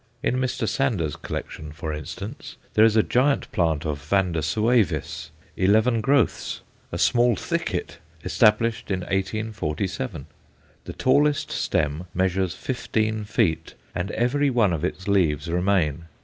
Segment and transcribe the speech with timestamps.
[0.23, 0.67] In Mr.
[0.67, 6.97] Sander's collection, for instance, there is a giant plant of Vanda suavis, eleven growths, a
[6.97, 10.25] small thicket, established in 1847.
[10.85, 16.05] The tallest stem measures fifteen feet, and every one of its leaves remain.